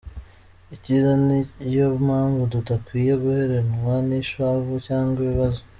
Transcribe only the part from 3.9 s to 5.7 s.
nishavu cyangwa ibibazo.